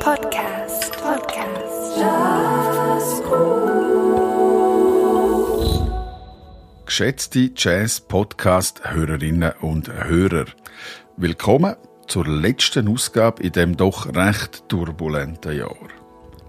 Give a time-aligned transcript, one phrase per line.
[0.00, 0.92] Podcast.
[0.92, 1.98] Podcast.
[1.98, 3.30] Jazzgroove.
[6.86, 10.46] Geschätzte Jazz-Podcast-Hörerinnen und Hörer,
[11.18, 11.76] willkommen
[12.06, 15.76] zur letzten Ausgabe in dem doch recht turbulenten Jahr.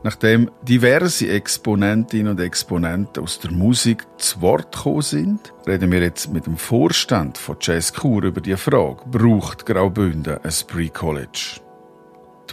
[0.04, 6.32] Nachdem diverse Exponentinnen und Exponenten aus der Musik zu Wort gekommen sind, reden wir jetzt
[6.32, 11.60] mit dem Vorstand von Jazz Kur über die Frage, braucht Graubünden ein Pre-College?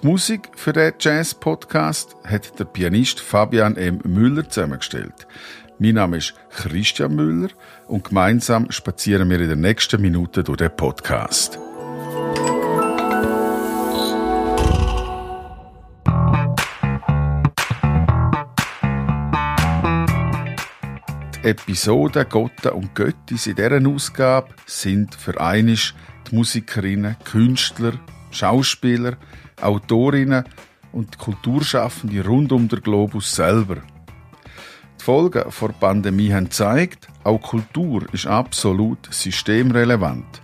[0.00, 4.00] Die Musik für den Jazz-Podcast hat der Pianist Fabian M.
[4.04, 5.26] Müller zusammengestellt.
[5.80, 7.48] Mein Name ist Christian Müller
[7.88, 11.58] und gemeinsam spazieren wir in den nächsten Minuten durch den Podcast.
[21.34, 25.96] Die Episoden Gotte und Göttis in dieser Ausgabe sind für einisch
[26.30, 27.94] die Musikerinnen, Künstler,
[28.30, 29.16] Schauspieler,
[29.60, 30.44] Autorinnen
[30.92, 33.76] und Kulturschaffende rund um den Globus selber.
[35.00, 40.42] Die Folgen der Pandemie haben gezeigt, auch Kultur ist absolut systemrelevant.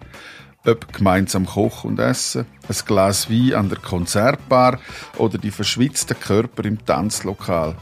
[0.67, 4.79] Ob gemeinsam kochen und essen, ein Glas Wein an der Konzertbar
[5.19, 7.77] oder die verschwitzten Körper im Tanzlokal.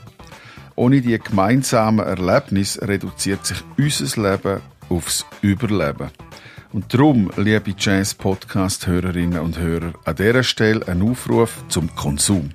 [0.75, 6.11] Ohne die gemeinsamen Erlebnisse reduziert sich unser Leben aufs Überleben.
[6.73, 12.51] Und darum, liebe Jazz-Podcast-Hörerinnen und Hörer, an dieser Stelle ein Aufruf zum Konsum.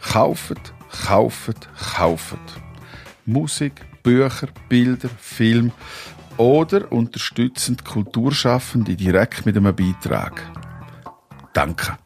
[0.00, 0.58] Kaufet,
[1.06, 2.40] kaufet, kaufet.
[3.24, 5.70] Musik, Bücher, Bilder, Film
[6.36, 10.42] oder unterstützend Kulturschaffende direkt mit einem Beitrag.
[11.52, 11.96] Danke.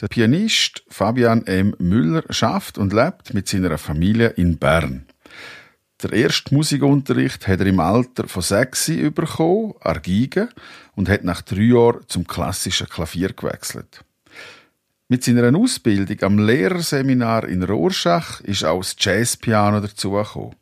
[0.00, 1.74] Der Pianist Fabian M.
[1.78, 5.04] Müller schafft und lebt mit seiner Familie in Bern.
[6.02, 10.48] Der erste Musikunterricht hat er im Alter von sechs bekommen, Argige,
[10.94, 14.02] und hat nach drei Jahren zum klassischen Klavier gewechselt.
[15.08, 20.54] Mit seiner Ausbildung am Lehrerseminar in Rorschach ist auch das Jazzpiano dazugekommen.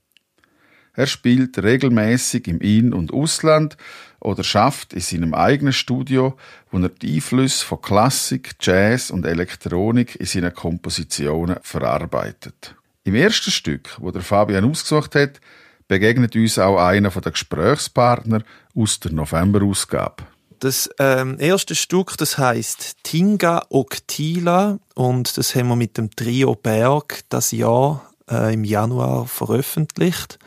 [0.98, 3.76] Er spielt regelmäßig im In- und Ausland
[4.19, 6.36] oder schafft in seinem eigenen Studio,
[6.72, 12.75] wo er die Einflüsse von Klassik, Jazz und Elektronik in seinen Kompositionen verarbeitet.
[13.04, 15.41] Im ersten Stück, wo der Fabian ausgesucht hat,
[15.87, 18.42] begegnet uns auch einer der Gesprächspartner
[18.75, 20.25] aus der Novemberausgabe.
[20.58, 26.56] Das ähm, erste Stück, das heißt Tinga Octila und das haben wir mit dem Trio
[26.56, 30.38] Berg das Jahr äh, im Januar veröffentlicht.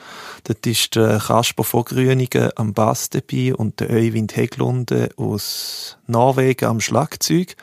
[0.44, 1.86] Dort ist der Kasper von
[2.56, 7.56] am Bass dabei und der Øyvind Heglunde aus Norwegen am Schlagzeug.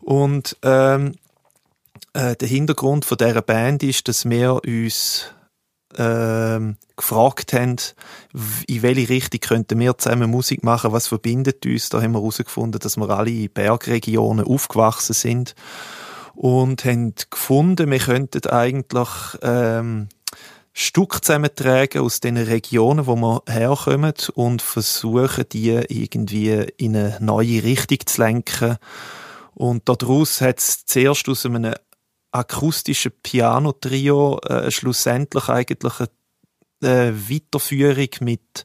[0.00, 1.14] Und ähm,
[2.12, 5.26] äh, der Hintergrund von dieser Band ist, dass wir uns
[5.96, 7.76] ähm, gefragt haben,
[8.66, 11.88] in welche Richtung könnten wir zusammen Musik machen, was verbindet uns.
[11.88, 15.54] Da haben wir herausgefunden, dass wir alle in Bergregionen aufgewachsen sind
[16.40, 19.10] und haben gefunden, wir könnten eigentlich
[19.42, 20.08] ähm,
[20.72, 27.62] Stück zusammentragen aus den Regionen, wo wir herkommen und versuchen, die irgendwie in eine neue
[27.62, 28.78] Richtung zu lenken.
[29.52, 31.74] Und daraus hat es zuerst aus einem
[32.32, 35.92] akustischen Piano-Trio äh, schlussendlich eigentlich
[36.80, 38.64] eine äh, Weiterführung mit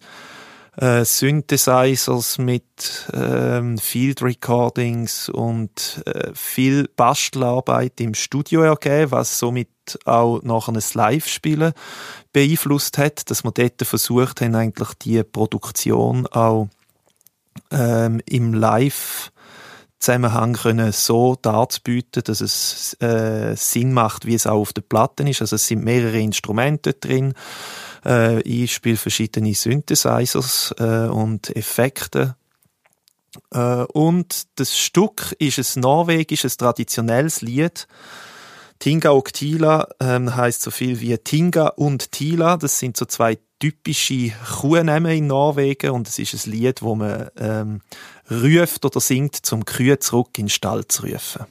[0.77, 9.69] äh, Synthesizers, mit ähm, Field Recordings und äh, viel Bastelarbeit im Studio ergeben, was somit
[10.05, 11.73] auch nachher ein Live-Spielen
[12.33, 16.67] beeinflusst hat, dass wir dort versucht haben, eigentlich die Produktion auch
[17.71, 19.31] ähm, im Live
[20.05, 25.27] Zusammenhang können so darzubieten, dass es äh, Sinn macht, wie es auch auf der Platte
[25.27, 25.41] ist.
[25.41, 27.33] Also es sind mehrere Instrumente drin.
[28.05, 32.35] Äh, ich spiele verschiedene Synthesizers äh, und Effekte.
[33.51, 37.87] Äh, und das Stück ist ein norwegisches traditionelles Lied.
[38.79, 42.57] Tinga und Tila ähm, heißt so viel wie Tinga und Tila.
[42.57, 47.29] Das sind so zwei typische Kuhnamen in Norwegen und es ist ein Lied, wo man
[47.37, 47.81] ähm,
[48.29, 51.45] ruft oder singt, zum Kühe zurück in den Stall zu rufen.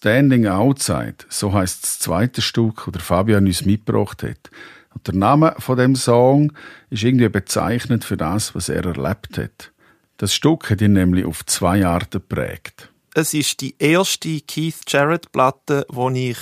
[0.00, 4.50] Standing Outside, so heißt das zweite Stück, das Fabian uns mitgebracht hat.
[4.94, 6.54] Und der Name von dem Song
[6.88, 9.72] ist irgendwie bezeichnend für das, was er erlebt hat.
[10.16, 12.88] Das Stück hat ihn nämlich auf zwei Arten geprägt.
[13.12, 16.38] Es ist die erste Keith Jarrett Platte, die ich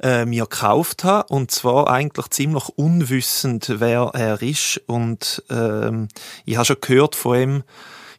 [0.00, 6.06] äh, mir gekauft habe und zwar eigentlich ziemlich unwissend, wer er ist und ähm,
[6.44, 7.62] ich habe schon gehört von ihm,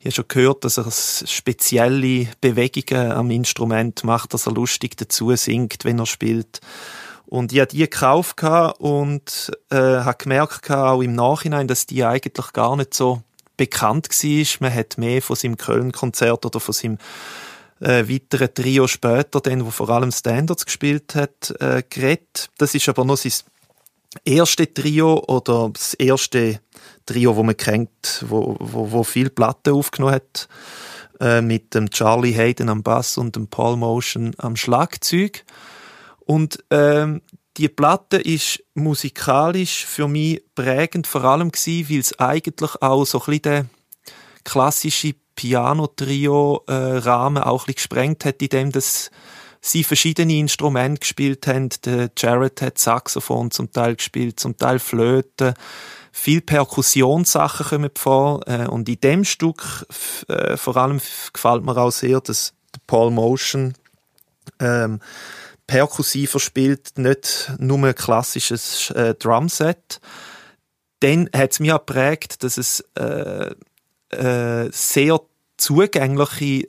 [0.01, 5.35] ich habe schon gehört, dass er spezielle Bewegungen am Instrument macht, dass er lustig dazu
[5.35, 6.59] singt, wenn er spielt.
[7.27, 8.41] Und ich habe die gekauft
[8.79, 13.21] und äh, habe gemerkt, auch im Nachhinein, dass die eigentlich gar nicht so
[13.57, 14.45] bekannt war.
[14.59, 16.97] Man hat mehr von seinem Köln-Konzert oder von seinem
[17.79, 22.49] äh, weiteren Trio später, den, wo vor allem Standards gespielt hat, äh, geredet.
[22.57, 23.33] Das ist aber noch sein
[24.25, 26.59] erste Trio oder das erste
[27.05, 30.47] Trio, wo man kennt, wo, wo, wo viel Platten aufgenommen hat,
[31.19, 35.43] äh, mit dem Charlie Hayden am Bass und dem Paul Motion am Schlagzeug.
[36.19, 37.21] Und ähm,
[37.57, 43.19] die Platte ist musikalisch für mich prägend, vor allem gewesen, weil es eigentlich auch so
[43.19, 43.69] ein bisschen den
[44.43, 49.11] klassische Piano-Trio-Rahmen auch ein bisschen gesprengt hat, indem das
[49.61, 51.69] sie verschiedene Instrumente gespielt haben.
[51.85, 55.53] Der Jared hat Saxophon zum Teil gespielt, zum Teil Flöte.
[56.11, 58.41] Viel Perkussionssachen kommen vor.
[58.47, 59.85] Äh, und in dem Stück
[60.27, 60.99] äh, vor allem
[61.31, 62.53] gefällt mir auch sehr, dass
[62.87, 63.75] Paul Motion
[64.59, 64.99] ähm,
[65.67, 70.01] perkussiver spielt, nicht nur ein klassisches äh, Drumset.
[70.99, 73.53] Dann hat es mich auch geprägt, dass es äh,
[74.09, 75.21] äh, sehr
[75.57, 76.67] zugängliche,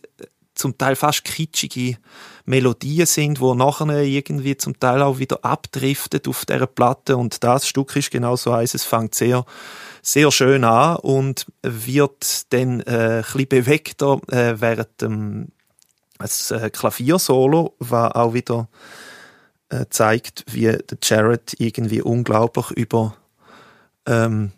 [0.54, 1.98] zum Teil fast kitschige
[2.44, 7.16] Melodien sind, wo nachher irgendwie zum Teil auch wieder abdriftet auf dieser Platte.
[7.16, 9.44] Und das Stück ist genau so eins, es fängt sehr
[10.02, 15.48] sehr schön an und wird dann äh, ein bisschen bewegter äh, während dem
[16.18, 18.68] das äh, Klaviersolo, was auch wieder
[19.70, 23.16] äh, zeigt, wie der Jared irgendwie unglaublich über
[24.06, 24.52] ähm,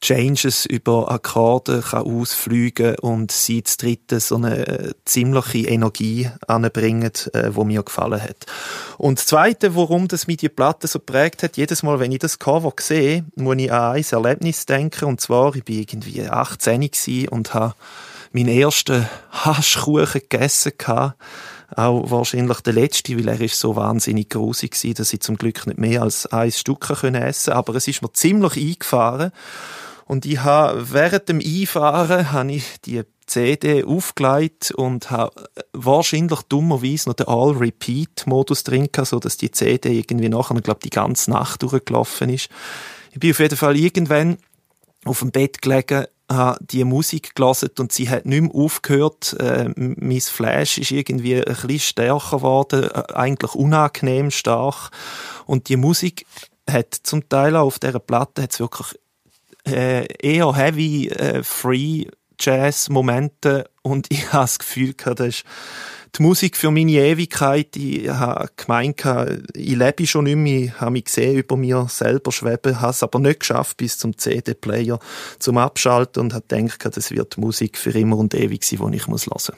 [0.00, 7.12] Changes über Akkorde kann ausfliegen und sie zu dritten so eine äh, ziemliche Energie anbringen,
[7.34, 8.46] äh, wo mir gefallen hat.
[8.96, 12.20] Und das Zweite, warum das mich die Platte so prägt hat, jedes Mal, wenn ich
[12.20, 17.28] das Cover sehe, muss ich an ein Erlebnis denken, und zwar, ich war irgendwie 18
[17.30, 17.74] und habe
[18.32, 21.16] meinen ersten Haschkuchen gegessen gehabt.
[21.76, 25.66] Auch wahrscheinlich der letzte, weil er ist so wahnsinnig grusig war, dass ich zum Glück
[25.66, 27.54] nicht mehr als ein Stück essen konnte.
[27.54, 29.30] Aber es ist mir ziemlich eingefahren.
[30.10, 37.08] Und ich habe während dem Einfahren habe ich die CD aufgelegt und habe wahrscheinlich dummerweise
[37.08, 41.62] noch den All-Repeat-Modus drin gehabt, so dass die CD irgendwie nachher, glaube die ganze Nacht
[41.62, 42.48] durchgelaufen ist.
[43.12, 44.38] Ich bin auf jeden Fall irgendwann
[45.04, 49.36] auf dem Bett gelegen, habe die Musik gelesen und sie hat nicht mehr aufgehört.
[49.38, 54.90] Äh, mein Flash ist irgendwie ein bisschen stärker geworden, äh, eigentlich unangenehm stark.
[55.46, 56.26] Und die Musik
[56.68, 58.96] hat zum Teil auch auf dieser Platte hat's wirklich
[59.66, 62.06] äh, eher heavy, äh, free
[62.38, 65.44] Jazz-Momente und ich habe das Gefühl gehabt, das ist
[66.18, 67.76] die Musik für meine Ewigkeit.
[67.76, 69.04] Ich habe gemeint,
[69.54, 73.02] ich lebe schon nicht mehr, ich habe mich gesehen über mir selber schweben, habe es
[73.02, 74.98] aber nicht geschafft bis zum CD-Player
[75.38, 79.06] zum Abschalten und habe gedacht, das wird Musik für immer und ewig sein, die ich
[79.06, 79.52] hören muss.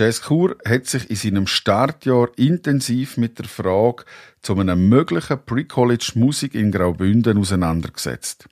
[0.00, 4.06] Jazz Chur hat sich in seinem Startjahr intensiv mit der Frage
[4.40, 8.48] zu einem möglichen Pre-College Musik in Graubünden auseinandergesetzt.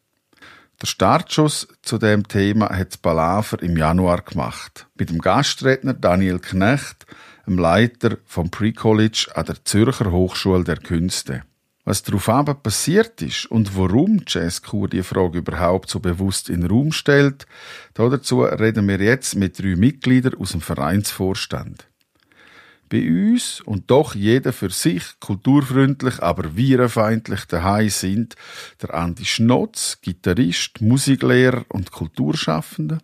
[0.83, 4.89] Der Startschuss zu dem Thema hat Palaver im Januar gemacht.
[4.99, 7.07] Mit dem Gastredner Daniel Knecht,
[7.47, 11.45] dem Leiter vom Pre-College an der Zürcher Hochschule der Künste.
[11.89, 12.29] Was darauf
[12.63, 17.47] passiert ist und warum Jazzkur die Frage überhaupt so bewusst in den Raum stellt,
[17.95, 21.89] dazu reden wir jetzt mit drei Mitgliedern aus dem Vereinsvorstand.
[22.91, 28.37] Bei uns und doch jeder für sich kulturfreundlich, aber virenfeindlich daheim sind
[28.83, 32.99] der Andi Schnotz, Gitarrist, Musiklehrer und Kulturschaffender,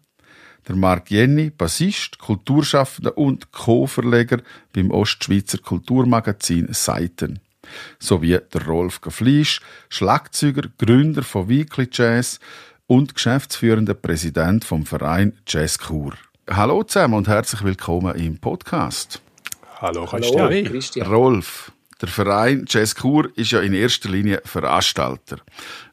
[0.68, 4.42] der Marc Jenny, Bassist, Kulturschaffender und Co-Verleger
[4.74, 7.40] beim Ostschweizer Kulturmagazin Seiten
[7.98, 12.40] sowie der Rolf Gefleisch, Schlagzeuger, Gründer von Weekly Jazz
[12.86, 16.12] und geschäftsführender Präsident vom Verein Jazz Kur.
[16.50, 19.22] Hallo zusammen und herzlich willkommen im Podcast.
[19.80, 20.50] Hallo Christian.
[20.50, 21.06] Hallo, Christian.
[21.06, 25.38] Rolf, der Verein Jazz Kur ist ja in erster Linie Veranstalter.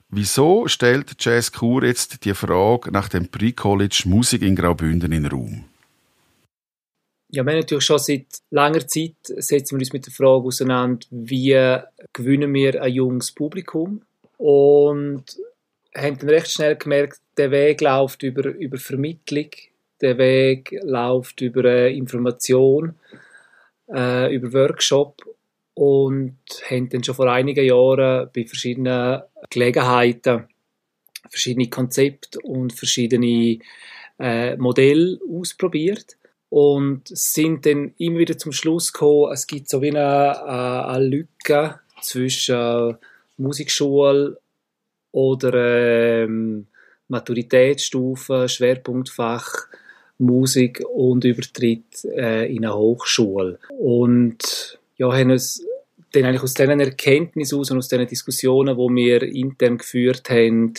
[0.10, 5.32] Wieso stellt Jazz Kur jetzt die Frage nach dem Pre-College Musik in Graubünden in den
[5.32, 5.64] Raum?
[7.34, 11.78] Ja, wir natürlich schon seit langer Zeit setzen wir uns mit der Frage auseinander, wie
[12.12, 14.02] gewinnen wir ein junges Publikum?
[14.38, 15.24] Und
[15.96, 19.50] haben dann recht schnell gemerkt, der Weg läuft über, über Vermittlung,
[20.02, 22.96] der Weg läuft über äh, Information,
[23.90, 25.22] äh, über Workshop
[25.74, 26.38] und
[26.70, 30.50] haben dann schon vor einigen Jahren bei verschiedenen Gelegenheiten
[31.30, 33.60] verschiedene Konzepte und verschiedene
[34.20, 36.18] äh, Modelle ausprobiert
[36.52, 40.46] und sind dann immer wieder zum Schluss gekommen, es gibt so wie eine,
[40.86, 42.98] eine Lücke zwischen
[43.38, 44.38] Musikschule
[45.14, 46.68] oder ähm,
[47.08, 49.68] Maturitätsstufe, Schwerpunktfach
[50.18, 53.58] Musik und Übertritt äh, in eine Hochschule.
[53.70, 55.66] Und ja, haben uns
[56.12, 60.74] dann eigentlich aus diesen Erkenntnissen und aus diesen Diskussionen, die wir intern geführt haben,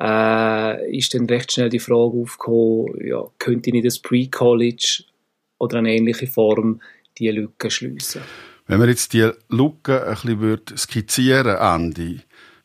[0.00, 5.04] äh, ist dann recht schnell die Frage aufgekommen, ja, könnte nicht das Pre-College
[5.58, 6.80] oder eine ähnliche Form
[7.18, 8.22] die Lücke schliessen?
[8.66, 12.20] Wenn wir jetzt die Lücke ein bisschen skizzieren, Andi,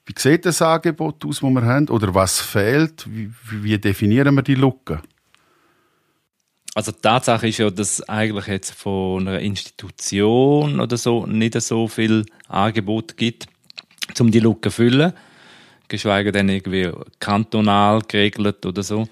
[0.06, 1.90] wie sieht das Angebot aus, das wir haben?
[1.90, 3.06] Oder was fehlt?
[3.10, 5.02] Wie, wie definieren wir die Lücke?
[6.76, 11.88] Also die Tatsache ist ja, dass eigentlich jetzt von einer Institution oder so nicht so
[11.88, 13.48] viel Angebot gibt,
[14.20, 15.14] um die Lücke zu füllen
[15.88, 19.08] geschweige denn irgendwie kantonal geregelt oder so.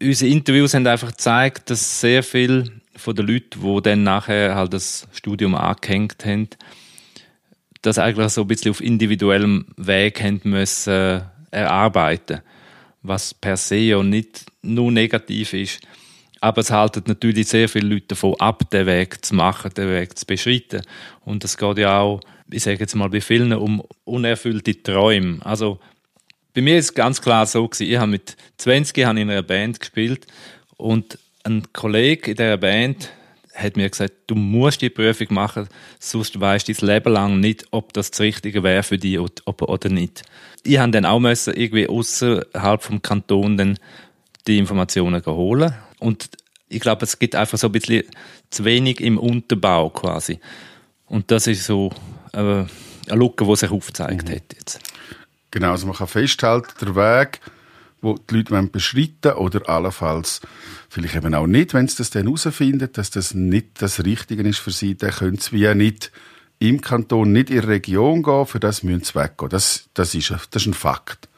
[0.00, 2.64] Unsere Interviews haben einfach gezeigt, dass sehr viele
[2.96, 6.48] von den Leuten, die dann nachher halt das Studium angehängt haben,
[7.82, 12.40] das eigentlich so ein bisschen auf individuellem Weg haben müssen äh, erarbeiten,
[13.02, 15.80] was per se ja nicht nur negativ ist.
[16.40, 20.18] Aber es halten natürlich sehr viele Leute davon ab, den Weg zu machen, den Weg
[20.18, 20.82] zu beschreiten.
[21.24, 25.44] Und es geht ja auch ich sage jetzt mal bei vielen um unerfüllte Träume.
[25.44, 25.78] Also
[26.54, 29.42] bei mir ist es ganz klar so gewesen, ich habe mit 20 habe in einer
[29.42, 30.26] Band gespielt
[30.76, 33.10] und ein Kollege in dieser Band
[33.54, 37.66] hat mir gesagt, du musst die Prüfung machen, sonst weißt du dein Leben lang nicht,
[37.70, 40.22] ob das das Richtige wäre für dich oder nicht.
[40.62, 43.78] Ich habe dann auch müssen, irgendwie außerhalb vom Kanton dann
[44.46, 46.28] die Informationen holen und
[46.68, 48.04] ich glaube, es gibt einfach so ein bisschen
[48.50, 50.40] zu wenig im Unterbau quasi.
[51.06, 51.92] Und das ist so
[52.36, 52.68] eine
[53.08, 54.34] Lücke, die sich aufgezeigt mhm.
[54.34, 54.80] hat jetzt.
[55.50, 57.40] Genau, also man kann festhalten, der Weg,
[58.02, 60.40] wo die Leute beschreiten oder allenfalls
[60.88, 64.58] vielleicht eben auch nicht, wenn sie das dann herausfinden, dass das nicht das Richtige ist
[64.58, 66.12] für sie, dann können sie wie nicht
[66.58, 69.50] im Kanton, nicht in der Region gehen, für das müssen sie weggehen.
[69.50, 71.28] Das, das, ist, das ist ein Fakt.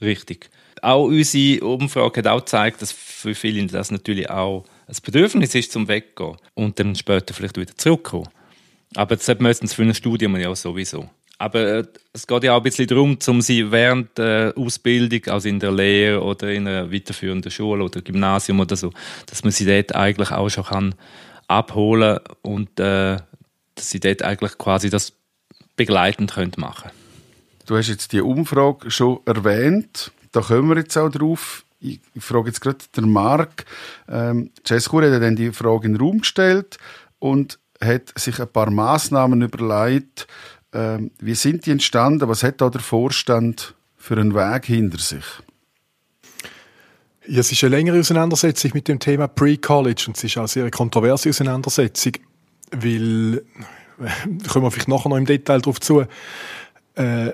[0.00, 0.50] Richtig.
[0.82, 5.72] Auch unsere Umfrage hat auch gezeigt, dass für viele das natürlich auch ein Bedürfnis ist,
[5.72, 8.28] zum Weggehen und dann später vielleicht wieder zurückkommen.
[8.96, 11.08] Aber das müssen sie für ein Studium ja sowieso.
[11.38, 15.48] Aber äh, es geht ja auch ein bisschen darum, um sie während der Ausbildung, also
[15.48, 18.92] in der Lehre oder in einer weiterführenden Schule oder Gymnasium oder so,
[19.26, 20.94] dass man sie dort eigentlich auch schon kann
[21.48, 23.16] abholen und äh,
[23.74, 25.14] dass sie dort eigentlich quasi das
[25.76, 26.90] begleitend können machen
[27.66, 30.12] Du hast jetzt die Umfrage schon erwähnt.
[30.32, 31.64] Da kommen wir jetzt auch drauf.
[31.80, 33.64] Ich, frage jetzt gerade den Marc.
[34.08, 36.78] Ähm, Cescur hat dann die Frage in den Raum gestellt
[37.18, 40.26] und hat sich ein paar Maßnahmen überlegt.
[40.72, 42.28] Ähm, wie sind die entstanden?
[42.28, 45.24] Was hat da der Vorstand für einen Weg hinter sich?
[47.26, 50.48] Ja, es ist eine längere Auseinandersetzung mit dem Thema Pre-College und es ist auch eine
[50.48, 52.12] sehr kontroverse Auseinandersetzung,
[52.72, 53.44] weil,
[53.98, 56.06] da kommen wir vielleicht nachher noch im Detail darauf zu, äh,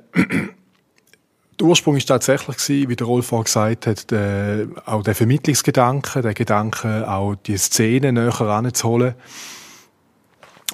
[1.61, 6.21] der Ursprung ist tatsächlich gewesen, wie der Rolf vorhin gesagt hat, der, auch der Vermittlungsgedanke,
[6.21, 9.15] der Gedanke, auch die Szene näher heranzuholen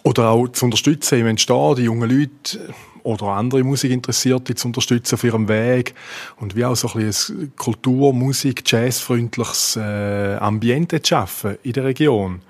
[0.05, 5.25] oder auch zu unterstützen im Entstehen, die jungen Leute oder andere Musikinteressierte zu unterstützen auf
[5.25, 5.95] ihrem Weg
[6.37, 11.85] und wie auch so ein ein Kultur-, Musik-, Jazz-freundliches äh, Ambiente zu schaffen in der
[11.85, 12.43] Region.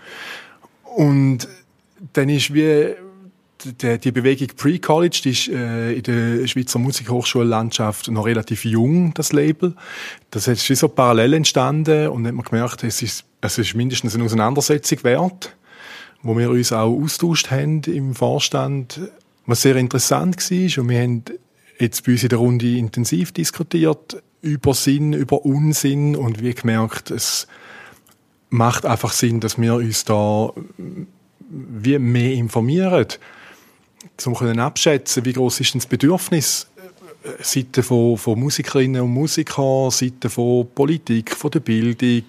[0.84, 1.48] Und
[2.12, 2.94] dann ist wie
[3.64, 9.32] die, die Bewegung Pre-College, die ist äh, in der Schweizer Musikhochschullandschaft noch relativ jung, das
[9.32, 9.74] Label.
[10.30, 13.74] Das ist wie so parallel entstanden und dann hat man gemerkt, es ist, es ist
[13.74, 15.56] mindestens eine Auseinandersetzung wert,
[16.24, 19.00] wo wir uns auch austauscht haben im Vorstand,
[19.46, 20.82] was sehr interessant war.
[20.82, 21.24] Und wir haben
[21.78, 27.10] jetzt bei uns in der Runde intensiv diskutiert über Sinn, über Unsinn und wie gemerkt,
[27.10, 27.46] es
[28.48, 30.52] macht einfach Sinn, dass wir uns da
[31.48, 33.06] wie mehr informieren
[34.26, 36.68] um abschätzen, wie groß ist das Bedürfnis
[37.24, 42.24] äh, Seite von, von Musikerinnen und Musikern, Seite von Politik, von der Bildung,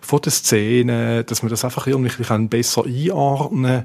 [0.00, 3.84] von der Szene, dass man das einfach irgendwie kann besser einordnen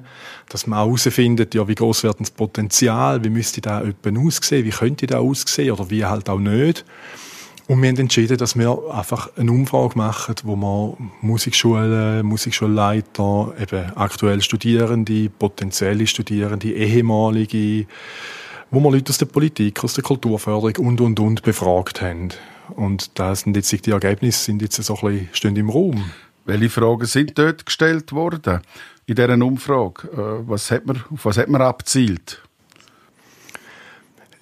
[0.49, 4.65] dass man auch herausfindet, ja, wie groß wird das Potenzial, wie müsste da jemand aussehen,
[4.65, 6.85] wie könnte da aussehen oder wie halt auch nicht.
[7.67, 13.91] Und wir haben entschieden, dass wir einfach eine Umfrage machen, wo wir Musikschulen, Musikschulleiter, eben
[13.95, 17.87] aktuell Studierende, potenzielle Studierende, ehemalige,
[18.75, 22.29] wo wir Leute aus der Politik, aus der Kulturförderung und, und, und befragt haben.
[22.75, 26.11] Und da sind jetzt die Ergebnisse sind jetzt so ein bisschen, stehen im Raum.
[26.43, 28.59] Welche Fragen sind dort gestellt worden
[29.05, 30.09] in dieser Umfrage?
[30.09, 32.41] Äh, was hat man, auf was hat man abzielt?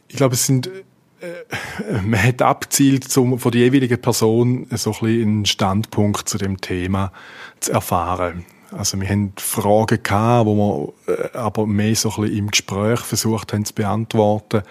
[0.07, 4.99] Ich glaube, es sind äh, man hat abzielt, um von der jeweiligen Person so ein
[4.99, 7.11] bisschen einen Standpunkt zu dem Thema
[7.59, 8.45] zu erfahren.
[8.77, 12.99] Also wir haben Fragen gehabt, wo wir äh, aber mehr so ein bisschen im Gespräch
[12.99, 14.63] versucht haben zu beantworten.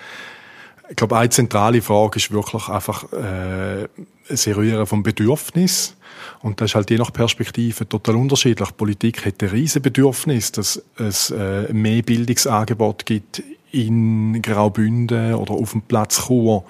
[0.90, 3.88] Ich glaube, eine zentrale Frage ist wirklich einfach äh,
[4.28, 5.96] das Eruieren vom Bedürfnis.
[6.40, 8.76] Und das ist halt je nach Perspektive total unterschiedlich.
[8.76, 15.72] Politik hat ein riesen Bedürfnis, dass es äh, mehr Bildungsangebot gibt in Graubünden oder auf
[15.72, 16.64] dem Platz Chur.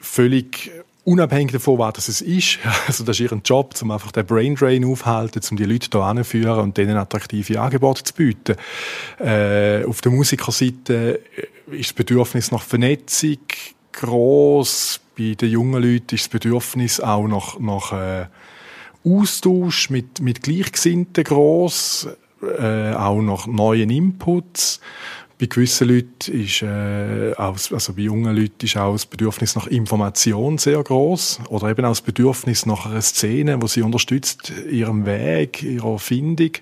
[0.00, 0.70] Völlig
[1.04, 2.58] unabhängig davon, was es ist.
[2.86, 6.02] Also das ist ihr Job, um einfach den Brain Drain aufzuhalten, um die Leute hier
[6.02, 8.56] anzuführen und denen attraktive Angebote zu bieten.
[9.18, 11.20] Äh, auf der Musikerseite
[11.70, 13.38] ist das Bedürfnis nach Vernetzung
[13.92, 15.00] groß.
[15.16, 18.26] Bei den jungen Leuten ist das Bedürfnis auch nach, nach äh,
[19.04, 22.08] Austausch mit, mit Gleichgesinnten groß,
[22.58, 24.80] äh, auch nach neuen Inputs.
[25.44, 29.66] Bei gewissen Leuten ist, äh, auch, also bei jungen Leuten ist auch das Bedürfnis nach
[29.66, 35.04] Information sehr groß oder eben auch das Bedürfnis nach einer Szene, wo sie unterstützt ihrem
[35.04, 36.52] Weg, ihrer Findung.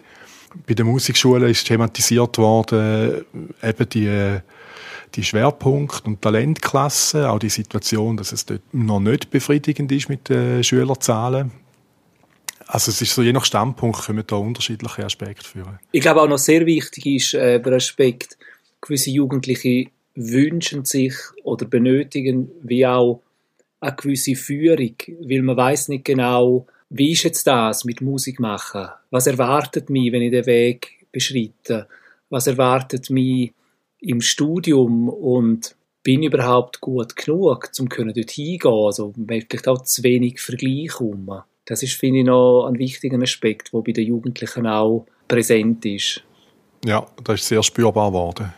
[0.66, 3.24] Bei den Musikschule ist thematisiert worden
[3.62, 4.40] eben die
[5.14, 10.28] die Schwerpunkt- und Talentklasse, auch die Situation, dass es dort noch nicht befriedigend ist mit
[10.28, 11.52] den Schülerzahlen.
[12.66, 15.78] Also es ist so, je nach Standpunkt können da unterschiedliche Aspekte führen.
[15.92, 18.38] Ich glaube auch noch sehr wichtig ist äh, der Aspekt,
[18.82, 23.22] gewisse Jugendliche wünschen sich oder benötigen wie auch
[23.80, 28.88] eine gewisse Führung, weil man weiß nicht genau, wie ist jetzt das mit Musik machen?
[29.10, 31.88] Was erwartet mich, wenn ich den Weg beschreite?
[32.28, 33.52] Was erwartet mich
[34.00, 38.70] im Studium und bin ich überhaupt gut genug, um dort hingehen?
[38.70, 41.42] Also vielleicht auch zu wenig Vergleich um.
[41.64, 46.22] Das ist, finde ich, noch ein wichtiger Aspekt, der bei den Jugendlichen auch präsent ist.
[46.84, 48.52] Ja, das ist sehr spürbar geworden.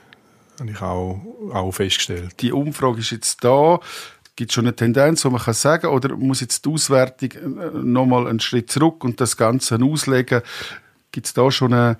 [0.60, 1.20] Habe ich auch,
[1.52, 2.40] auch festgestellt.
[2.40, 3.80] Die Umfrage ist jetzt da.
[4.36, 7.70] Gibt es schon eine Tendenz, wo man kann sagen, oder muss jetzt die Auswertung äh,
[7.82, 10.42] nochmal einen Schritt zurück und das Ganze auslegen?
[11.12, 11.98] Gibt es da schon eine,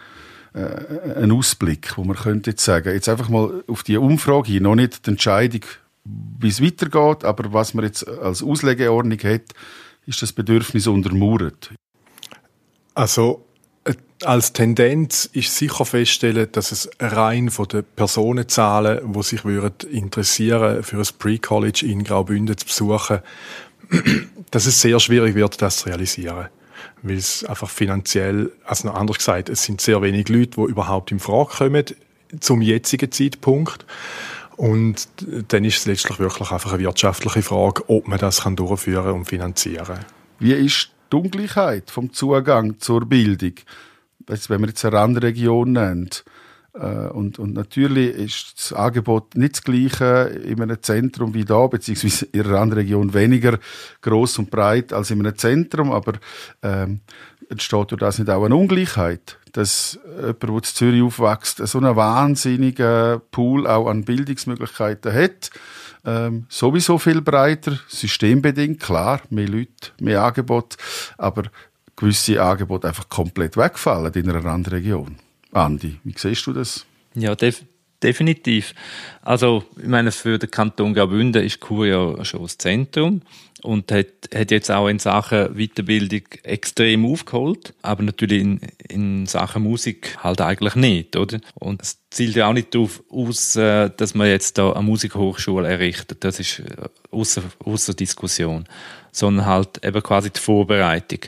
[0.53, 4.65] äh, einen Ausblick, wo man könnte jetzt sagen, jetzt einfach mal auf die Umfrage hin,
[4.65, 5.63] noch nicht die Entscheidung,
[6.05, 9.55] wie es weitergeht, aber was man jetzt als Auslegeordnung hat,
[10.07, 11.71] ist das Bedürfnis untermauert.
[12.95, 13.47] Also
[14.25, 20.83] als Tendenz ist sicher feststellen, dass es rein von den Personenzahlen, wo sich würden interessieren
[20.83, 23.21] für ein Pre-College in Graubünden zu besuchen,
[24.51, 26.49] dass es sehr schwierig wird, das zu realisieren.
[27.03, 31.13] Weil es einfach finanziell, also noch anders gesagt, es sind sehr wenig Leute, die überhaupt
[31.13, 31.85] in Frage kommen
[32.41, 33.85] zum jetzigen Zeitpunkt.
[34.57, 35.09] Und
[35.49, 39.25] dann ist es letztlich wirklich einfach eine wirtschaftliche Frage, ob man das kann durchführen und
[39.25, 40.05] finanzieren kann.
[40.39, 43.55] Wie ist die Ungleichheit vom Zugang zur Bildung?
[44.27, 46.25] Wenn man jetzt eine Randregion nennt,
[46.75, 51.67] äh, und, und natürlich ist das Angebot nicht das gleiche in einem Zentrum wie da,
[51.67, 53.59] beziehungsweise in einer Randregion weniger
[54.03, 56.15] groß und breit als in einem Zentrum, aber
[56.63, 57.01] ähm,
[57.49, 61.95] entsteht durch das nicht auch eine Ungleichheit, dass jemand, der in Zürich aufwächst, so einen
[61.95, 65.51] wahnsinnigen Pool auch an Bildungsmöglichkeiten hat
[66.05, 70.77] ähm, sowieso viel breiter, systembedingt, klar, mehr Leute, mehr Angebot,
[71.17, 71.45] aber
[72.05, 75.17] gewisse Angebote einfach komplett wegfallen in einer anderen Region.
[75.53, 76.85] Andi, wie siehst du das?
[77.15, 77.65] Ja, def
[78.03, 78.75] definitiv.
[79.23, 83.23] Also, ich meine, für den Kanton Graubünden ist Chur ja schon das Zentrum
[83.63, 89.63] und hat, hat jetzt auch in Sachen Weiterbildung extrem aufgeholt, aber natürlich in, in Sachen
[89.63, 91.39] Musik halt eigentlich nicht, oder?
[91.55, 95.67] Und es zielt ja auch nicht darauf aus, äh, dass man jetzt da eine Musikhochschule
[95.67, 96.25] errichtet.
[96.25, 96.65] Das ist äh,
[97.11, 98.65] außer, außer Diskussion.
[99.13, 101.21] Sondern halt eben quasi die Vorbereitung.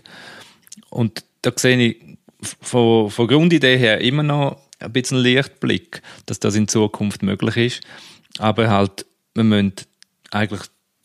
[0.97, 1.97] Und da sehe ich
[2.41, 7.81] von, von Grundidee her immer noch ein bisschen Lichtblick, dass das in Zukunft möglich ist.
[8.39, 9.05] Aber halt,
[9.35, 9.75] wir müssen
[10.31, 10.63] eigentlich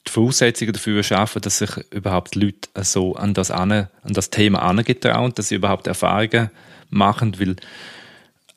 [0.08, 5.34] die Voraussetzungen dafür schaffen, dass sich überhaupt Leute so an das, an, das Thema angetrauen,
[5.36, 6.52] dass sie überhaupt Erfahrungen
[6.90, 7.58] machen, weil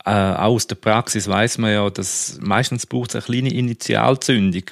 [0.05, 4.65] äh, auch aus der Praxis weiß man ja, dass meistens braucht es eine kleine Initialzündung,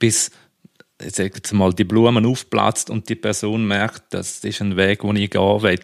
[0.00, 0.32] bis
[1.02, 5.04] ich sage jetzt mal, die Blumen aufplatzt und die Person merkt, das ist ein Weg,
[5.04, 5.78] wo ich gehen will.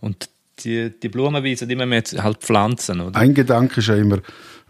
[0.00, 0.28] Und
[0.64, 3.00] die, die Blumenwiese, die wir jetzt halt pflanzen.
[3.00, 3.18] Oder?
[3.18, 4.18] Ein Gedanke ist ja immer,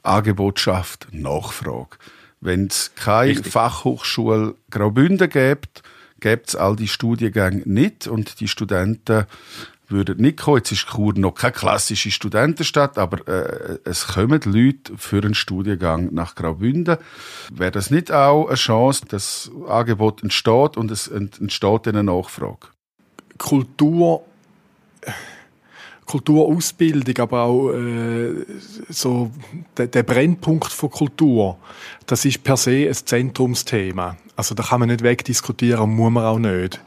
[0.03, 1.97] Angebot schafft Nachfrage.
[2.41, 3.53] Wenn es keine Richtig.
[3.53, 5.83] Fachhochschule Graubünden gibt,
[6.21, 9.27] gibt es all die Studiengänge nicht und die Studenten
[9.91, 10.59] würden nicht kommen.
[10.59, 16.13] Jetzt ist Chur noch keine klassische Studentenstadt, aber äh, es kommen Leute für einen Studiengang
[16.13, 16.97] nach Graubünden.
[17.53, 22.69] Wäre das nicht auch eine Chance, dass das Angebot entsteht und es entsteht eine Nachfrage?
[23.39, 24.23] Kultur
[26.11, 28.45] Kulturausbildung, aber auch äh,
[28.89, 29.31] so
[29.77, 31.57] der, der Brennpunkt von Kultur,
[32.07, 34.17] das ist per se ein Zentrumsthema.
[34.35, 36.81] Also da kann man nicht wegdiskutieren, muss man auch nicht.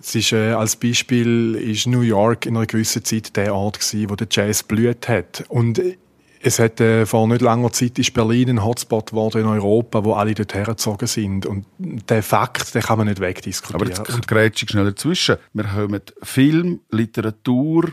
[0.00, 4.08] Es ist, äh, als Beispiel ist New York in einer gewissen Zeit der Ort gewesen,
[4.08, 5.44] wo der Jazz blüht hat.
[5.48, 5.80] Und
[6.40, 10.14] es hat äh, vor nicht langer Zeit ist Berlin ein Hotspot geworden in Europa, wo
[10.14, 11.46] alle dort hergezogen sind.
[11.46, 13.92] Und der Fakt, den kann man nicht wegdiskutieren.
[13.92, 15.36] Aber jetzt grätsche ich schnell dazwischen.
[15.52, 17.92] Wir haben Film, Literatur,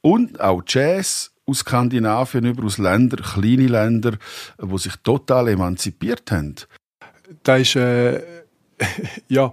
[0.00, 4.18] und auch Jazz aus Skandinavien über, aus Ländern, kleine Länder,
[4.58, 6.54] wo sich total emanzipiert haben.
[7.42, 8.22] Da ist, äh,
[9.28, 9.52] ja,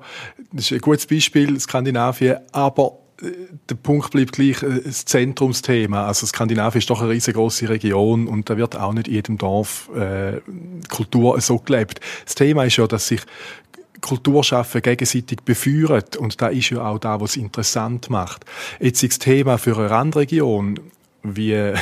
[0.52, 3.32] das ist ein gutes Beispiel, Skandinavien, aber äh,
[3.70, 6.08] der Punkt bleibt gleich äh, das Zentrumsthema.
[6.08, 9.90] Also Skandinavien ist doch eine riesengroße Region und da wird auch nicht in jedem Dorf
[9.96, 10.42] äh,
[10.90, 12.00] Kultur so gelebt.
[12.26, 13.22] Das Thema ist ja, dass sich
[14.02, 16.18] Kulturschaffen gegenseitig befeuert.
[16.18, 18.46] Und da ist ja auch da, was es interessant macht.
[18.80, 20.80] Jetzt ist das Thema für eine Randregion,
[21.24, 21.54] wie,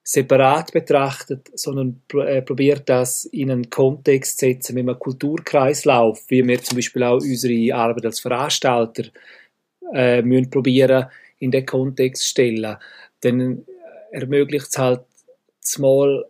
[0.03, 6.45] separat betrachtet, sondern äh, probiert das in einen Kontext zu setzen, wenn man Kulturkreislauf, wie
[6.45, 9.03] wir zum Beispiel auch unsere Arbeit als Veranstalter
[9.93, 11.05] äh, müssen probieren
[11.37, 12.77] in den Kontext stellen,
[13.21, 13.65] dann
[14.11, 15.01] ermöglicht es halt
[15.59, 16.25] zumal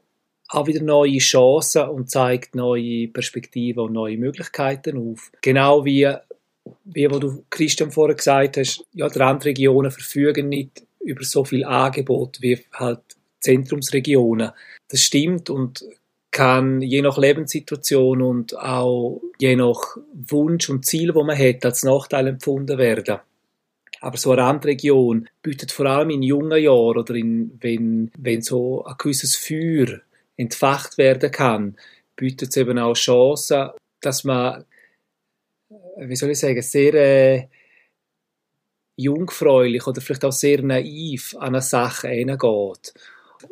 [0.51, 5.31] auch wieder neue Chancen und zeigt neue Perspektiven und neue Möglichkeiten auf.
[5.41, 6.13] Genau wie,
[6.83, 11.63] wie wo du Christian vorher gesagt hast, ja, die Randregionen verfügen nicht über so viel
[11.63, 12.99] Angebot wie halt
[13.39, 14.51] Zentrumsregionen.
[14.89, 15.85] Das stimmt und
[16.31, 21.83] kann je nach Lebenssituation und auch je nach Wunsch und Ziel, wo man hat, als
[21.83, 23.19] Nachteil empfunden werden.
[24.01, 28.83] Aber so eine Randregion bietet vor allem in jungen Jahren oder in, wenn, wenn so
[28.83, 30.01] ein gewisses Feuer
[30.37, 31.77] entfacht werden kann,
[32.15, 34.65] bietet es eben auch Chancen, dass man,
[35.97, 37.47] wie soll ich sagen, sehr äh,
[38.95, 42.93] jungfräulich oder vielleicht auch sehr naiv an eine Sache hineingeht.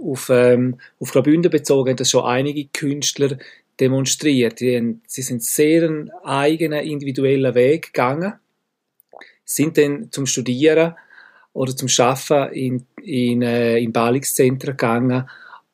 [0.01, 3.37] Auf, ähm, auf Graubünden bezogen haben das schon einige Künstler
[3.79, 4.59] demonstriert.
[4.59, 8.39] Die, sie sind sehr einen eigenen individuellen Weg gegangen
[9.49, 10.95] sind dann zum Studieren
[11.53, 15.27] oder zum Arbeiten in, in, äh, in Ballungszentren gegangen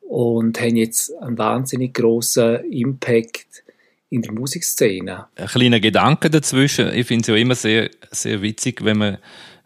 [0.10, 3.64] und haben jetzt einen wahnsinnig grossen Impact
[4.10, 5.26] in der Musikszene.
[5.36, 6.94] Ein kleiner Gedanke dazwischen.
[6.94, 9.18] Ich finde es ja immer sehr, sehr witzig, wenn man,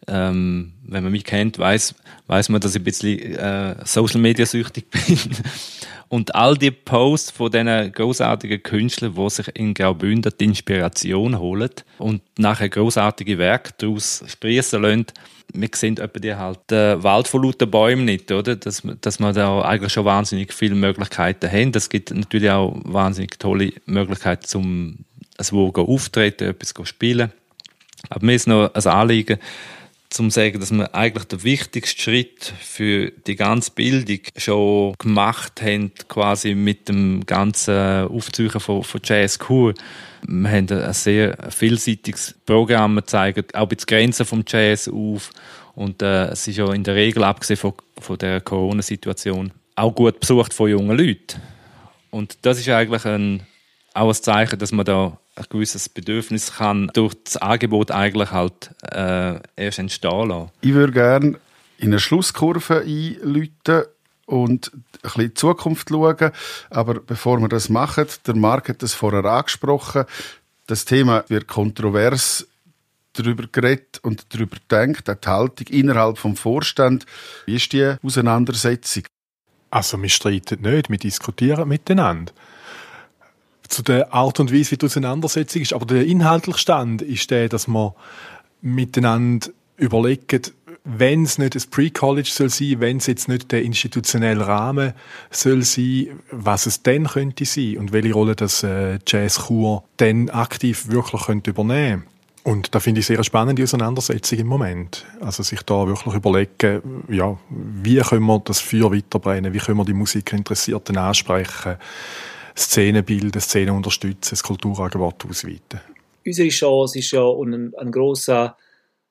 [0.08, 1.96] ähm, wenn man mich kennt, weiß,
[2.28, 5.18] weiß man, dass ich ein bisschen äh, Social Media süchtig bin.
[6.10, 11.70] Und all die Posts von diesen großartigen Künstlern, die sich in Graubünden die Inspiration holen
[12.00, 15.06] und nachher großartige Werke daraus sprießen lassen,
[15.54, 18.56] wir sehen etwa die halt den Wald von lauter Bäumen nicht, oder?
[18.56, 21.72] Dass, dass wir da eigentlich schon wahnsinnig viele Möglichkeiten haben.
[21.74, 25.06] Es gibt natürlich auch wahnsinnig tolle Möglichkeiten, zum
[25.38, 27.32] ein wo auftreten, etwas zu spielen.
[28.10, 29.40] Aber mir ist noch ein Anliegen,
[30.10, 35.92] zum sagen, dass wir eigentlich den wichtigsten Schritt für die ganze Bildung schon gemacht haben,
[36.08, 39.02] quasi mit dem ganzen Aufzeichen von, von
[39.48, 39.74] Cool.
[40.28, 45.32] Wir haben ein sehr vielseitiges Programm, zeigen auch die Grenzen vom Jazz auf
[45.76, 50.20] und äh, es ist ja in der Regel, abgesehen von, von der Corona-Situation, auch gut
[50.20, 51.42] besucht von jungen Leuten.
[52.10, 53.44] Und das ist eigentlich ein,
[53.94, 58.72] auch ein Zeichen, dass man da ein gewisses Bedürfnis kann durch das Angebot eigentlich halt
[58.92, 60.52] äh, erst entstehen lassen.
[60.62, 61.40] Ich würde gerne
[61.78, 63.84] in eine Schlusskurve einläuten
[64.26, 66.32] und ein bisschen in die Zukunft schauen.
[66.70, 70.06] Aber bevor wir das machen, der Marc hat das vorher angesprochen,
[70.68, 72.48] das Thema wird kontrovers
[73.14, 77.06] darüber geredet und darüber denkt, auch die Haltung innerhalb vom Vorstand.
[77.46, 79.04] Wie ist die Auseinandersetzung?
[79.72, 82.34] Also wir streiten nicht, wir diskutieren miteinander
[83.70, 85.74] zu der Art und Weise, wie die Auseinandersetzung ist.
[85.74, 87.92] Aber der inhaltliche Stand ist der, dass man
[88.62, 90.54] miteinander überlegt,
[90.84, 94.94] wenn es nicht das Pre-College soll sein, wenn es jetzt nicht der institutionelle Rahmen
[95.30, 100.88] soll sein, was es dann könnte sein und welche Rolle das äh, Jazzchor dann aktiv
[100.90, 102.04] wirklich könnte übernehmen
[102.44, 105.06] und da finde ich sehr eine spannende Auseinandersetzung im Moment.
[105.20, 109.86] Also sich da wirklich überlegen, ja, wie können wir das Feuer weiterbrennen, wie können wir
[109.86, 111.76] die Musikinteressierten ansprechen,
[112.60, 115.82] Szenen bilden, Szenen unterstützen, das Kulturangebot ausweiten.
[116.26, 118.58] Unsere Chance ist ja und ein, ein grosser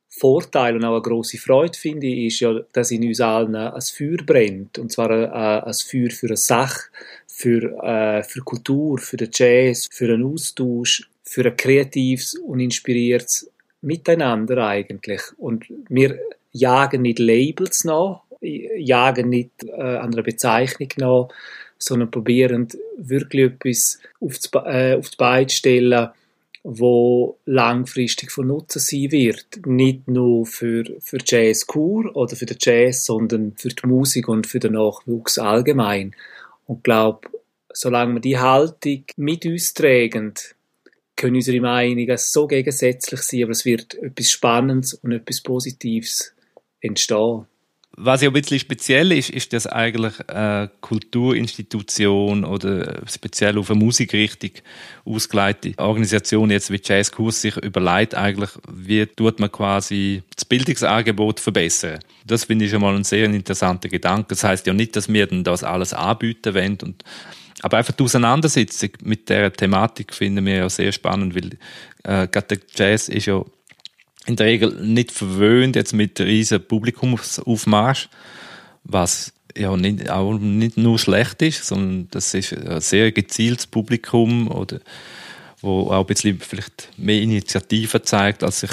[0.09, 3.81] Vorteil und auch eine grosse Freude, finde ich, ist ja, dass in uns allen ein
[3.81, 4.79] Feuer brennt.
[4.79, 6.91] Und zwar ein, Feuer für eine Sache,
[7.27, 13.51] für, äh, für Kultur, für den Jazz, für einen Austausch, für ein kreatives und inspiriertes
[13.81, 15.23] Miteinander eigentlich.
[15.37, 16.19] Und wir
[16.53, 21.29] jagen nicht Labels nach, jagen nicht äh, an einer Bezeichnung nach,
[21.79, 26.09] sondern probieren wirklich etwas auf die, äh, auf die Beine zu stellen,
[26.65, 29.67] wo langfristig von Nutzen sein wird.
[29.67, 34.47] Nicht nur für, für Jazz Kur oder für den Jazz, sondern für die Musik und
[34.47, 36.15] für den Nachwuchs allgemein.
[36.67, 37.29] Und ich glaube,
[37.73, 40.35] solange wir die Haltung mit uns tragen,
[41.17, 46.35] können unsere Meinungen so gegensätzlich sein, aber es wird etwas Spannendes und etwas Positives
[46.81, 47.47] entstehen.
[48.01, 53.81] Was ja ein bisschen speziell ist, ist, dass eigentlich eine Kulturinstitution oder speziell auf eine
[53.81, 54.53] Musikrichtung
[55.05, 61.99] ausgeleitete Organisation jetzt wie Jazzkurs sich überlegt, eigentlich, wie tut man quasi das Bildungsangebot verbessern.
[62.25, 64.27] Das finde ich schon mal ein sehr interessanter Gedanke.
[64.29, 67.03] Das heißt ja nicht, dass wir dann das alles anbieten wollen und
[67.63, 71.59] aber einfach die Auseinandersetzung mit der Thematik finden wir ja sehr spannend, weil
[72.05, 73.45] äh, gerade der Jazz ist ja
[74.29, 78.09] in der Regel nicht verwöhnt jetzt mit riesen Publikumsaufmarsch,
[78.85, 84.49] was ja nicht, auch nicht nur schlecht ist, sondern das ist ein sehr gezieltes Publikum
[84.49, 84.81] oder
[85.61, 88.71] wo auch ein bisschen vielleicht mehr Initiative zeigt, als sich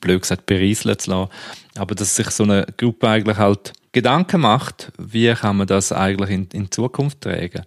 [0.00, 1.30] blöd gesagt berieseln zu lassen.
[1.76, 6.30] Aber dass sich so eine Gruppe eigentlich halt Gedanken macht, wie kann man das eigentlich
[6.30, 7.62] in, in Zukunft tragen?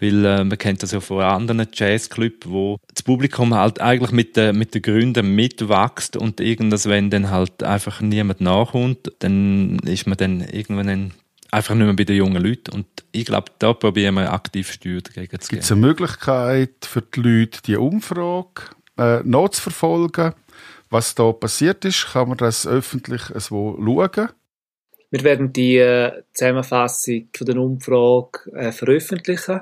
[0.00, 4.36] Weil äh, man kennt das ja von anderen Jazzclubs, wo das Publikum halt eigentlich mit,
[4.36, 10.06] den mit den Gründen mitwächst und irgendwas, wenn dann halt einfach niemand nachkommt, dann ist
[10.06, 11.12] man dann irgendwann
[11.50, 12.72] einfach nicht mehr bei den jungen Leuten.
[12.72, 17.02] Und ich glaube, da probieren wir aktiv Steuer dagegen zu Gibt es eine Möglichkeit für
[17.02, 18.62] die Leute, die Umfrage
[18.96, 20.32] äh, nachzuverfolgen?
[20.90, 24.30] Was da passiert ist, kann man das öffentlich so schauen?
[25.10, 29.60] Wir werden die äh, Zusammenfassung von der Umfrage äh, veröffentlichen.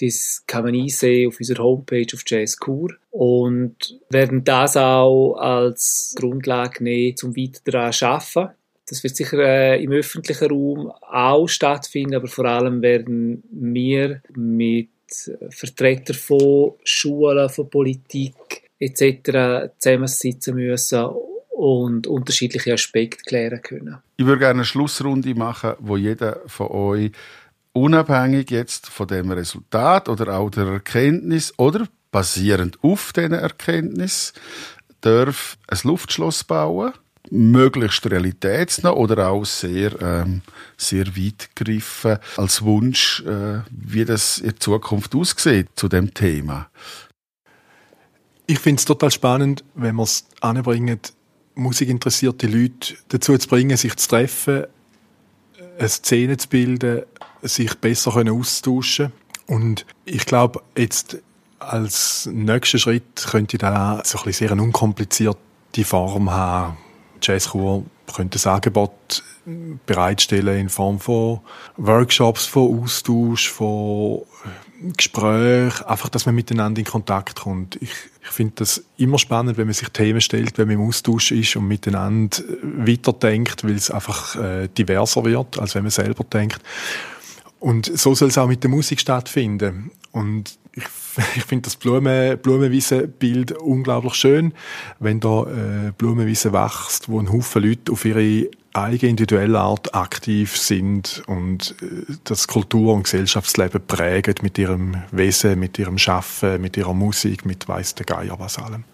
[0.00, 6.84] Das kann man einsehen auf unserer Homepage auf Jazzkur und werden das auch als Grundlage
[6.84, 8.54] nehmen, zum weiter daran arbeiten.
[8.88, 14.88] Das wird sicher äh, im öffentlichen Raum auch stattfinden, aber vor allem werden wir mit
[15.50, 18.34] Vertretern von Schulen, von Politik
[18.78, 19.70] etc.
[19.78, 21.06] zusammensitzen müssen
[21.50, 23.98] und unterschiedliche Aspekte klären können.
[24.16, 27.10] Ich würde gerne eine Schlussrunde machen, wo jeder von euch
[27.78, 34.32] unabhängig jetzt von dem Resultat oder auch der Erkenntnis oder basierend auf diesen Erkenntnis
[35.00, 36.92] darf ein Luftschloss bauen
[37.30, 40.42] möglichst realitätsnah oder auch sehr, ähm,
[40.76, 46.70] sehr weit gegriffen als Wunsch, äh, wie das in Zukunft aussieht zu dem Thema?
[48.46, 51.00] Ich finde es total spannend, wenn man es anbringen,
[51.54, 54.64] musikinteressierte Leute dazu zu bringen, sich zu treffen,
[55.78, 57.02] eine Szene zu bilden,
[57.42, 59.06] sich besser austauschen
[59.46, 59.62] können.
[59.62, 61.18] Und ich glaube, jetzt
[61.58, 66.76] als nächster Schritt könnte da so ein bisschen sehr unkomplizierte Form haben.
[67.20, 67.84] Jazzchor
[68.14, 69.22] könnte ein Angebot
[69.86, 71.40] bereitstellen in Form von
[71.76, 74.22] Workshops, von Austausch, von
[74.96, 77.76] Gesprächen, einfach, dass man miteinander in Kontakt kommt.
[77.76, 77.90] Ich,
[78.22, 81.56] ich finde das immer spannend, wenn man sich Themen stellt, wenn man im Austausch ist
[81.56, 86.60] und miteinander weiterdenkt, weil es einfach äh, diverser wird, als wenn man selber denkt.
[87.60, 89.90] Und so soll es auch mit der Musik stattfinden.
[90.12, 90.84] Und ich,
[91.36, 94.52] ich finde das Blumen, Blumenwiese-Bild unglaublich schön,
[95.00, 100.56] wenn da äh, Blumenwiese wächst, wo ein Haufen Leute auf ihre eigene individuelle Art aktiv
[100.56, 106.76] sind und äh, das Kultur- und Gesellschaftsleben prägen mit ihrem Wesen, mit ihrem Schaffen, mit
[106.76, 108.84] ihrer Musik, mit weiss der Geier was allem.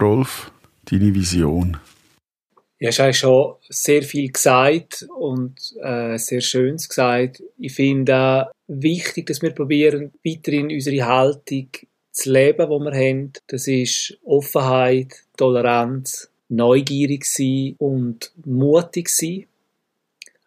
[0.00, 0.50] Rolf,
[0.90, 1.76] deine Vision?
[2.80, 7.42] Ja, hast eigentlich schon sehr viel gesagt und äh, sehr Schönes gesagt.
[7.58, 11.68] Ich finde wichtig, dass wir probieren, weiterhin unsere Haltung
[12.12, 13.32] zu leben, die wir haben.
[13.48, 19.46] Das ist Offenheit, Toleranz, neugierig sein und mutig sein.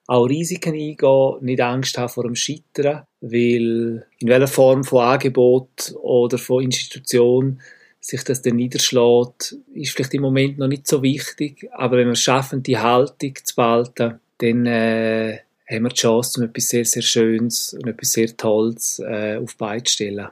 [0.08, 5.94] Auch Risiken eingehen, nicht Angst haben vor dem Scheitern, weil in welcher Form von Angebot
[6.02, 7.62] oder von Institution
[8.02, 11.70] sich das dann niederschlägt, ist vielleicht im Moment noch nicht so wichtig.
[11.72, 15.38] Aber wenn wir es schaffen, die Haltung zu behalten, dann äh,
[15.70, 19.56] haben wir die Chance, um etwas sehr, sehr Schönes und etwas sehr Tolles äh, auf
[19.56, 20.28] Beine zu stellen.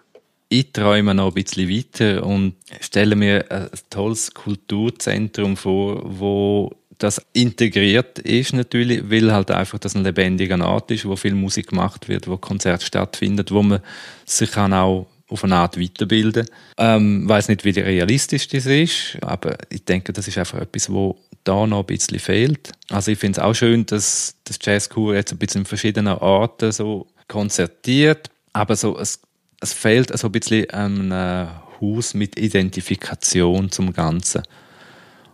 [0.49, 7.21] Ich träume noch ein bisschen weiter und stelle mir ein tolles Kulturzentrum vor, wo das
[7.33, 12.09] integriert ist natürlich, weil halt einfach das ein lebendiger Ort ist, wo viel Musik gemacht
[12.09, 13.81] wird, wo Konzerte stattfindet, wo man
[14.25, 16.47] sich kann auch auf eine Art weiterbilden.
[16.77, 21.17] Ähm, weiß nicht, wie realistisch das ist, aber ich denke, das ist einfach etwas, wo
[21.43, 22.71] da noch ein bisschen fehlt.
[22.89, 26.71] Also ich finde es auch schön, dass das Jazzkur jetzt ein bisschen in verschiedenen Orten
[26.71, 29.21] so konzertiert, aber so es,
[29.61, 31.13] es fehlt so ein bisschen ein
[31.81, 34.43] Haus mit Identifikation zum Ganzen.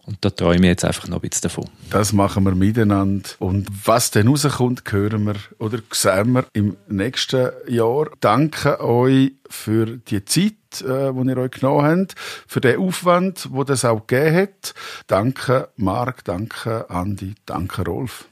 [0.06, 1.70] Und da träume ich jetzt einfach noch ein bisschen davon.
[1.90, 3.28] Das machen wir miteinander.
[3.40, 8.10] Und was dann rauskommt, hören wir oder sehen wir im nächsten Jahr.
[8.20, 12.16] Danke euch für die Zeit, äh, die ihr euch genommen habt,
[12.48, 14.74] für den Aufwand, wo das auch gegeben hat.
[15.08, 18.28] Danke Marc, danke Andi, danke Rolf.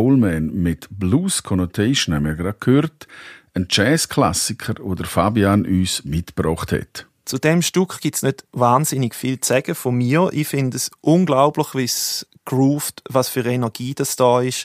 [0.00, 3.06] Coleman mit Blues Connotation haben wir gerade gehört.
[3.52, 7.06] Ein Jazzklassiker, oder Fabian uns mitgebracht hat.
[7.26, 10.30] Zu dem Stück gibt es nicht wahnsinnig viel zu sagen von mir.
[10.32, 14.64] Ich finde es unglaublich, wie es grooved, was für Energie das da ist.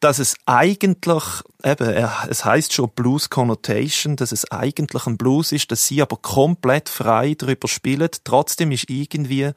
[0.00, 1.22] Dass es eigentlich,
[1.62, 6.16] eben, es heißt schon Blues Connotation, dass es eigentlich ein Blues ist, dass sie aber
[6.16, 8.10] komplett frei darüber spielen.
[8.24, 9.52] Trotzdem ist irgendwie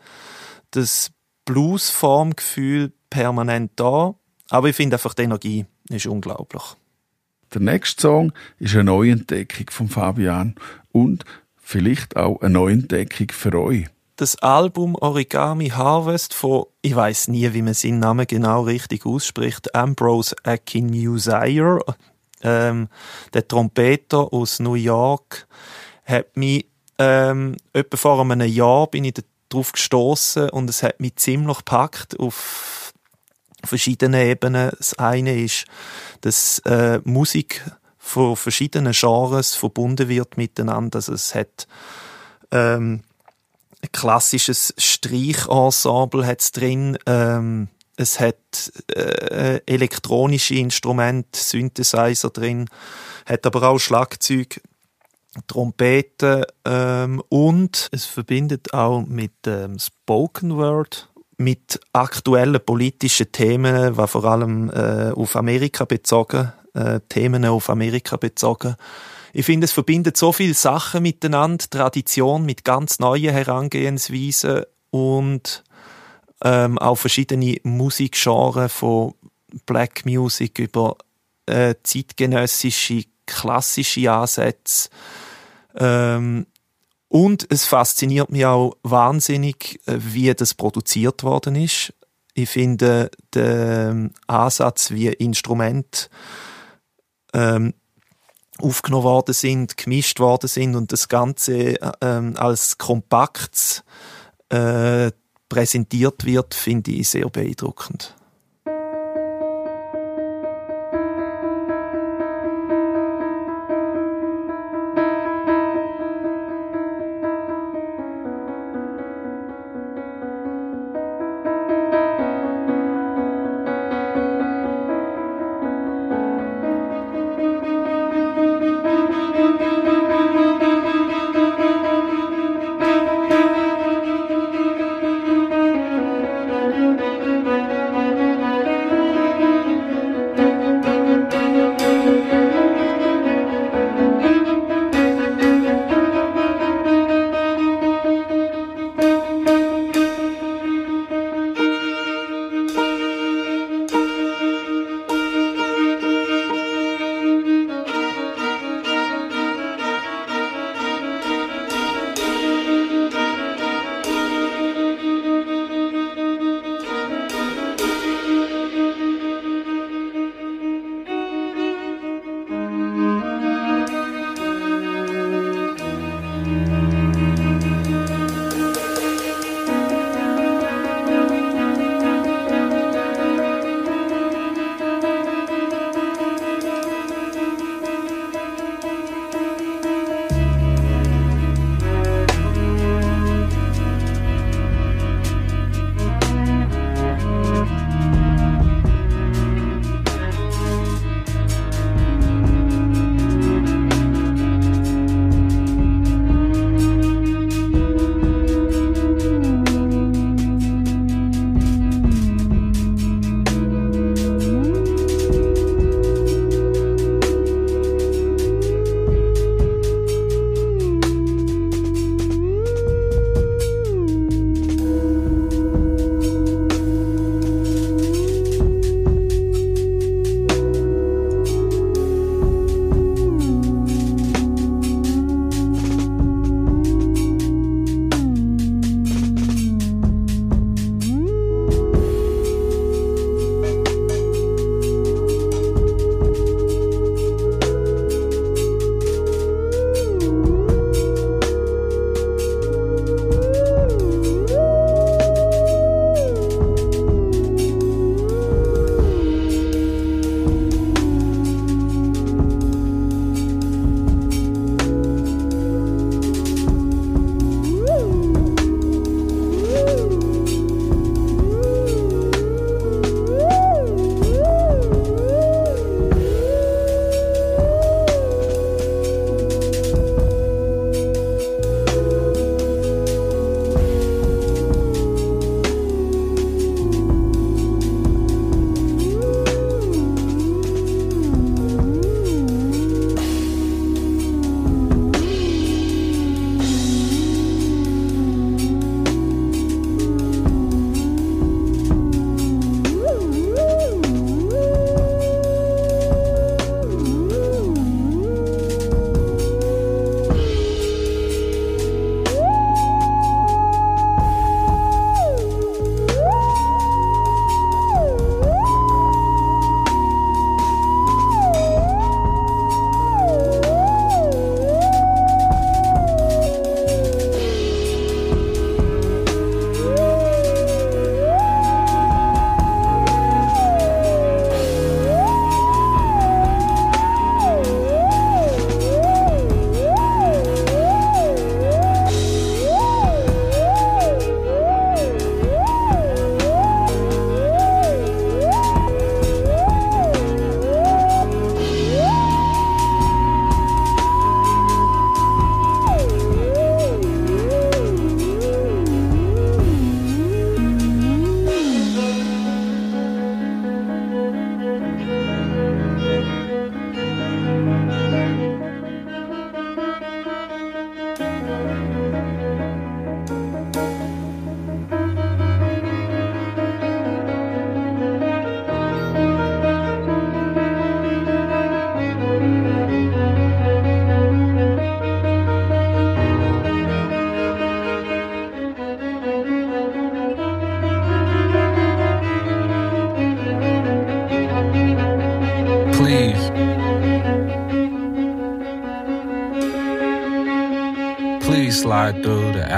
[0.69, 1.09] das
[1.45, 4.13] Blues-Formgefühl permanent da.
[4.49, 6.63] Aber ich finde einfach die Energie ist unglaublich.
[7.53, 10.55] Der nächste Song ist eine Neuentdeckung von Fabian
[10.91, 11.25] und
[11.57, 13.85] vielleicht auch eine Neuentdeckung für euch.
[14.17, 19.73] Das Album Origami Harvest von, ich weiß nie, wie man seinen Namen genau richtig ausspricht,
[19.73, 21.79] Ambrose Akinmusire,
[22.41, 22.89] ähm,
[23.33, 25.47] der Trompeter aus New York,
[26.03, 26.65] hat mich
[26.97, 29.15] ähm, etwa vor einem Jahr bin ich
[29.47, 32.88] darauf gestoßen und es hat mich ziemlich gepackt auf
[33.69, 34.71] verschiedenen Ebenen.
[34.77, 35.65] Das eine ist,
[36.21, 37.63] dass äh, Musik
[37.97, 40.97] von verschiedenen Genres verbunden wird miteinander.
[40.97, 41.67] Also es hat
[42.51, 43.03] ähm,
[43.81, 46.97] ein klassisches Streichensemble hat's drin.
[47.05, 52.69] Ähm, es hat äh, elektronische Instrumente, Synthesizer drin,
[53.25, 54.61] hat aber auch Schlagzeug,
[55.47, 61.08] Trompeten ähm, und es verbindet auch mit ähm, Spoken Word,
[61.39, 68.17] mit aktuellen politischen Themen, was vor allem äh, auf Amerika bezogen, äh, Themen auf Amerika
[68.17, 68.75] bezogen.
[69.31, 75.63] Ich finde, es verbindet so viele Sachen miteinander, Tradition mit ganz neuen Herangehensweisen und
[76.43, 79.13] ähm, auch verschiedene Musikgenres von
[79.65, 80.97] Black Music über
[81.45, 84.89] äh, zeitgenössische klassische Ansätze.
[85.77, 86.47] Ähm,
[87.09, 91.93] und es fasziniert mich auch wahnsinnig, äh, wie das produziert worden ist.
[92.35, 96.09] Ich finde den Ansatz, wie Instrument
[97.33, 97.73] ähm,
[98.59, 103.83] aufgenommen worden sind, gemischt worden sind und das Ganze äh, ähm, als kompakt
[104.49, 105.11] äh,
[105.49, 108.15] präsentiert wird, finde ich sehr beeindruckend.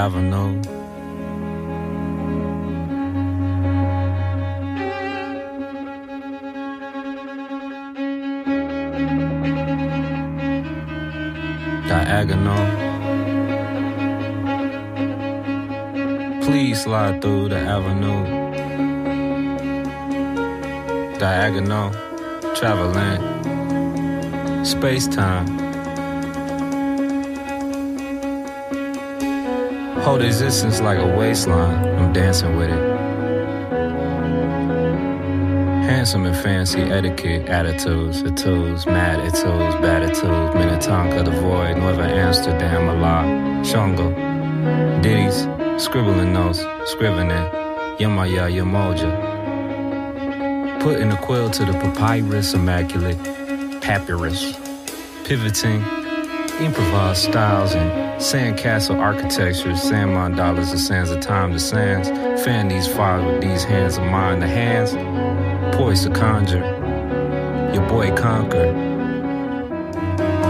[0.02, 0.60] Avenue.
[11.86, 12.66] Diagonal.
[16.42, 18.22] Please slide through the avenue.
[21.20, 21.90] Diagonal.
[22.56, 23.20] Traveling.
[24.64, 25.61] Space time.
[30.22, 31.84] Existence like a waistline.
[31.98, 32.92] I'm dancing with it.
[35.82, 42.88] Handsome and fancy etiquette, attitudes, attitudes, mad attitudes, bad attitudes, Minnetonka, the void, Northern Amsterdam,
[42.88, 43.24] A Allah,
[43.64, 44.14] Shongo,
[45.02, 45.48] ditties,
[45.82, 47.30] scribbling notes, scrivening,
[47.98, 49.10] Yamaya, Yamoja.
[50.80, 53.18] Putting a quill to the papyrus, immaculate,
[53.80, 54.56] papyrus,
[55.24, 55.82] pivoting,
[56.60, 62.08] improvised styles and sandcastle architecture, sand mandalas, the sands of time, the sands,
[62.44, 64.92] fan these fires with these hands of mine, the hands
[65.76, 66.62] poised to conjure.
[67.74, 68.76] Your boy conquered.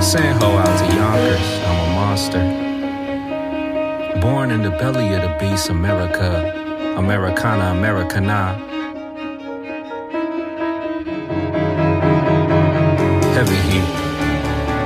[0.02, 2.44] Sand ho out to Yonkers, I'm a monster.
[4.20, 6.52] Born in the belly of the beast, America,
[6.98, 8.71] Americana, Americana.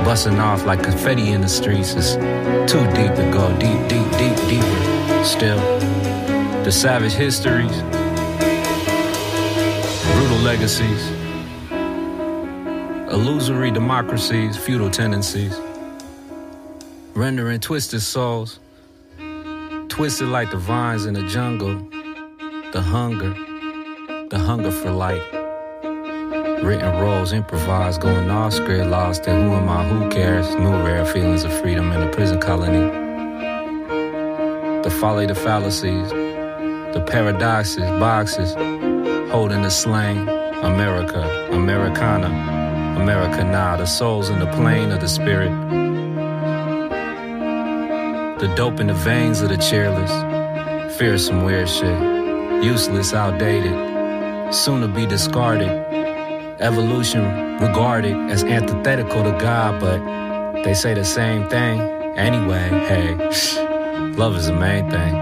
[0.07, 1.93] Busting off like confetti in the streets.
[1.93, 2.13] It's
[2.71, 5.23] too deep to go, deep, deep, deep, deeper.
[5.25, 5.59] Still,
[6.63, 7.81] the savage histories,
[10.13, 11.11] brutal legacies,
[13.11, 15.59] illusory democracies, feudal tendencies,
[17.13, 18.61] rendering twisted souls,
[19.89, 21.85] twisted like the vines in the jungle,
[22.71, 23.33] the hunger,
[24.29, 25.36] the hunger for light.
[26.63, 30.53] Written roles, improvised, going off script, lost in who am I, who cares?
[30.55, 32.89] New rare feelings of freedom in a prison colony.
[34.83, 38.53] The folly, the fallacies, the paradoxes, boxes,
[39.31, 40.29] holding the slain.
[40.57, 42.57] America, Americana, America.
[43.07, 45.51] Americana, the souls in the plane of the spirit.
[48.39, 50.11] The dope in the veins of the cheerless.
[50.97, 51.97] Fearsome weird shit.
[52.63, 54.53] Useless, outdated.
[54.53, 55.86] Soon to be discarded.
[56.59, 57.23] Evolution
[57.59, 61.79] regarded as antithetical to God, but they say the same thing.
[62.17, 63.13] Anyway, hey,
[64.15, 65.15] love is the main thing.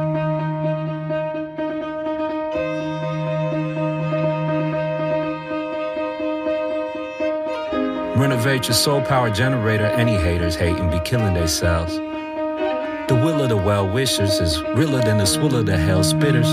[8.17, 9.87] Renovate your soul power generator.
[9.87, 11.97] Any haters hate and be killing themselves.
[11.97, 16.47] The will of the well wishers is realer than the swill of the hell spitters.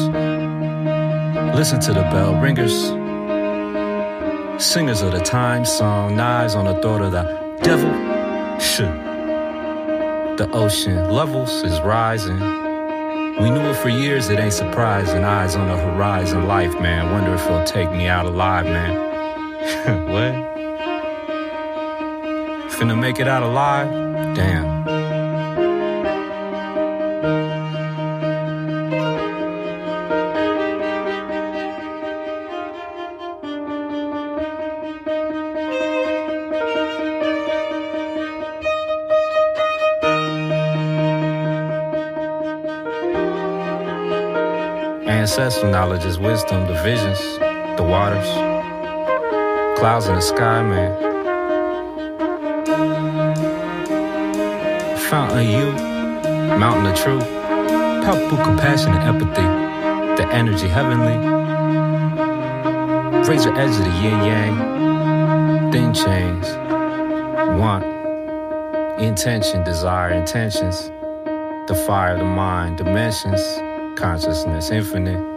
[1.55, 3.02] Listen to the bell ringers.
[4.63, 7.25] Singers of the time song, knives on the throat of the
[7.63, 7.91] devil.
[8.61, 8.95] Shoot.
[10.37, 12.39] The ocean levels is rising.
[12.39, 15.25] We knew it for years, it ain't surprising.
[15.25, 17.11] Eyes on the horizon, life, man.
[17.11, 18.95] Wonder if it'll take me out alive, man.
[20.13, 20.33] what?
[22.71, 23.91] Finna make it out alive?
[24.37, 24.92] Damn.
[45.63, 47.39] Ancestral knowledge is wisdom, the visions,
[47.77, 48.27] the waters,
[49.79, 50.91] clouds in the sky, man.
[55.09, 57.25] Fountain of you, mountain of truth,
[58.03, 59.49] palpable compassion and empathy,
[60.21, 61.17] the energy heavenly.
[63.29, 66.49] Razor edge of the yin yang, thin chains,
[67.57, 67.85] want,
[69.01, 70.91] intention, desire, intentions,
[71.69, 73.41] the fire of the mind, dimensions,
[73.97, 75.32] consciousness, infinite.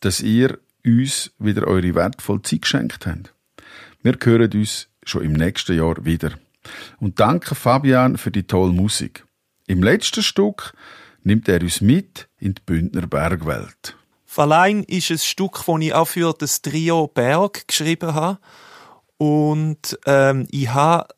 [0.00, 3.34] Dass ihr uns wieder eure wertvolle Zeit geschenkt habt.
[4.02, 6.32] Wir hören uns schon im nächsten Jahr wieder.
[6.98, 9.24] Und danke Fabian für die tolle Musik.
[9.66, 10.74] Im letzten Stück
[11.22, 13.96] nimmt er uns mit in die Bündner Bergwelt.
[14.24, 18.38] Verlein ist ein Stück, das ich auch für das Trio Berg geschrieben habe.
[19.16, 21.08] Und ähm, ich habe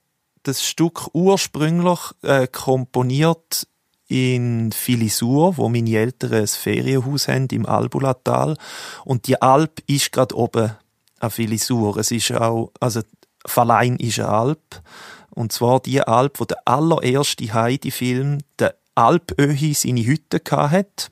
[0.42, 3.68] das Stück ursprünglich äh, komponiert
[4.12, 8.58] in Filisur, wo meine Eltern ein Ferienhaus haben im Albulatal.
[9.06, 10.72] Und die Alp ist gerade oben
[11.18, 11.96] an Filisur.
[11.96, 13.00] Es ist auch, also
[13.46, 14.82] Verlein ist eine Alp.
[15.30, 21.08] Und zwar die Alp, wo der allererste Heidi-Film, der Alpöhi, seine Hütte hatte.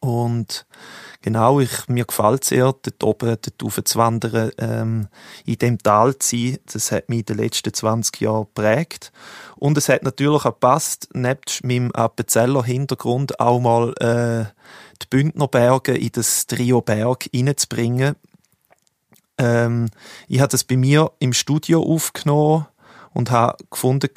[0.00, 0.66] Und
[1.22, 5.08] genau, ich, mir gefällt es sehr, dort oben, dort rauf zu wandern, ähm,
[5.44, 6.58] in dem Tal zu sein.
[6.72, 9.12] Das hat mich in den letzten 20 Jahren geprägt.
[9.56, 14.52] Und es hat natürlich auch gepasst, nebst meinem Appenzeller Hintergrund auch mal äh,
[15.02, 18.14] die Bündnerberge in das Trio Berg reinzubringen.
[19.38, 19.88] Ähm,
[20.28, 22.66] ich habe das bei mir im Studio aufgenommen
[23.14, 24.10] und habe gefunden,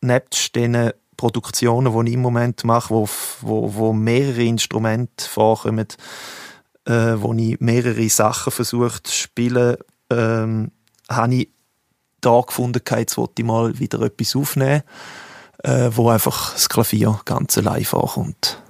[0.00, 3.06] nebst diesen Produktionen, die ich im Moment mache, wo,
[3.42, 5.86] wo, wo mehrere Instrumente vorkommen,
[6.86, 9.76] äh, wo ich mehrere Sachen versucht zu spielen,
[10.08, 10.70] ähm,
[11.10, 11.48] habe ich
[12.22, 14.82] da gefunden, jetzt wollte ich mal wieder etwas aufnehmen,
[15.62, 18.62] äh, wo einfach das Klavier ganz allein vorkommt.